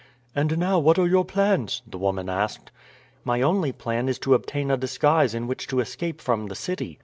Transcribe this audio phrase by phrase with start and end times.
[0.35, 2.71] "And now, what are your plans?" the woman asked.
[3.23, 6.97] "My only plan is to obtain a disguise in which to escape from the city.